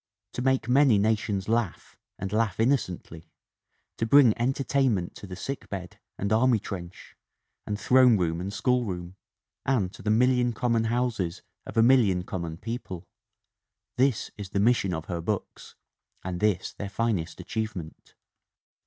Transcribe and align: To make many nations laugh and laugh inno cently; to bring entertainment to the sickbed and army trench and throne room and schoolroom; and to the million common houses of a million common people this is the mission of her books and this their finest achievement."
To 0.33 0.41
make 0.41 0.67
many 0.67 0.97
nations 0.97 1.47
laugh 1.47 1.95
and 2.17 2.33
laugh 2.33 2.57
inno 2.57 2.73
cently; 2.73 3.29
to 3.97 4.05
bring 4.07 4.35
entertainment 4.35 5.13
to 5.17 5.27
the 5.27 5.35
sickbed 5.35 5.99
and 6.17 6.33
army 6.33 6.57
trench 6.57 7.15
and 7.67 7.79
throne 7.79 8.17
room 8.17 8.41
and 8.41 8.51
schoolroom; 8.51 9.15
and 9.63 9.93
to 9.93 10.01
the 10.01 10.09
million 10.09 10.53
common 10.53 10.85
houses 10.85 11.43
of 11.67 11.77
a 11.77 11.83
million 11.83 12.23
common 12.23 12.57
people 12.57 13.07
this 13.95 14.31
is 14.39 14.49
the 14.49 14.59
mission 14.59 14.91
of 14.91 15.05
her 15.05 15.21
books 15.21 15.75
and 16.23 16.39
this 16.39 16.73
their 16.73 16.89
finest 16.89 17.39
achievement." 17.39 18.15